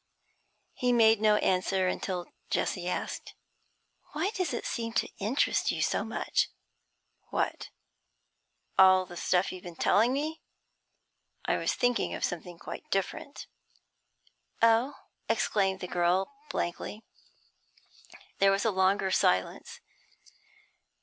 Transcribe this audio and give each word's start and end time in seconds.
He 0.73 0.91
made 0.91 1.21
no 1.21 1.35
answer, 1.35 1.87
until 1.87 2.25
Jessie 2.49 2.87
asked 2.89 3.35
'Why 4.13 4.31
does 4.31 4.51
it 4.51 4.65
seem 4.65 4.93
to 4.93 5.07
interest 5.19 5.69
you 5.69 5.83
so 5.83 6.03
much?' 6.03 6.49
'What? 7.29 7.69
all 8.79 9.05
that 9.05 9.17
stuff 9.17 9.51
you've 9.51 9.61
been 9.63 9.75
telling 9.75 10.11
me? 10.11 10.41
I 11.45 11.57
was 11.57 11.75
thinking 11.75 12.15
of 12.15 12.23
something 12.25 12.57
quite 12.57 12.89
different.' 12.89 13.45
'Oh!' 14.59 14.95
exclaimed 15.29 15.81
the 15.81 15.87
girl, 15.87 16.33
blankly. 16.49 17.03
There 18.39 18.49
was 18.51 18.65
a 18.65 18.71
longer 18.71 19.11
silence. 19.11 19.81